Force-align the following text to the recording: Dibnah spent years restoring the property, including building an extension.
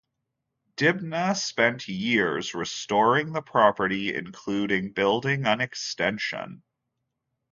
Dibnah 0.77 1.35
spent 1.39 1.87
years 1.87 2.55
restoring 2.55 3.33
the 3.33 3.43
property, 3.43 4.15
including 4.15 4.93
building 4.93 5.45
an 5.45 5.61
extension. 5.61 6.63